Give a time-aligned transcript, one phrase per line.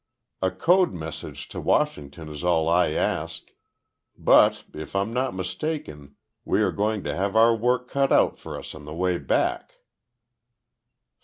[0.41, 3.51] A code message to Washington is all I ask
[4.17, 8.57] but, if I'm not mistaken, we are going to have our work cut out for
[8.57, 9.73] us on the way back."